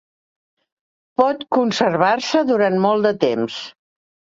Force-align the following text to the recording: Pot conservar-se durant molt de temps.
Pot 1.21 1.45
conservar-se 1.59 2.45
durant 2.51 2.85
molt 2.91 3.11
de 3.13 3.17
temps. 3.31 3.65